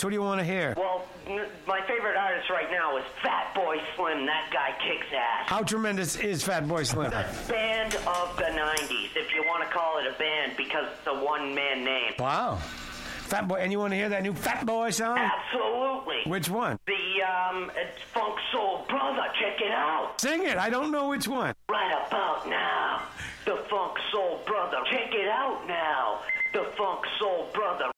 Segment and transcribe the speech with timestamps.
[0.00, 0.04] artist?
[0.04, 0.74] What do you want to hear?
[0.76, 1.04] Well,
[1.66, 4.26] my favorite artist right now is Fatboy Slim.
[4.26, 5.48] That guy kicks ass.
[5.48, 7.10] How tremendous is Fatboy Slim?
[7.10, 11.24] Band of the '90s, if you want to call it a band, because it's a
[11.24, 12.12] one-man name.
[12.18, 12.58] Wow.
[13.28, 15.16] Fatboy, and you want to hear that new Fatboy song?
[15.16, 16.28] Absolutely.
[16.28, 16.78] Which one?
[16.86, 19.22] The um, it's Funk Soul Brother.
[19.40, 20.20] Check it out.
[20.20, 20.56] Sing it.
[20.56, 21.54] I don't know which one.
[21.68, 23.02] Right about now,
[23.44, 24.78] the Funk Soul Brother.
[24.90, 26.20] Check it out now,
[26.52, 27.92] the Funk Soul Brother.